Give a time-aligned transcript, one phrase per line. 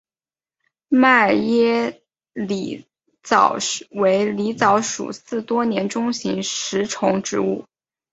[0.89, 2.01] 迈耶
[2.33, 2.83] 狸
[3.21, 3.57] 藻
[3.91, 7.63] 为狸藻属似多年中型食虫植物。